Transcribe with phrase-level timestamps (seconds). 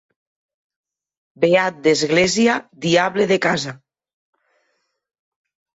[1.43, 2.57] Beat d'església,
[2.89, 3.79] diable de casa.